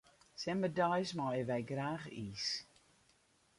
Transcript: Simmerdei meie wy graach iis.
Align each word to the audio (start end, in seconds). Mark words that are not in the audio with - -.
Simmerdei 0.41 1.01
meie 1.17 1.43
wy 1.49 1.61
graach 1.71 2.07
iis. 2.23 2.45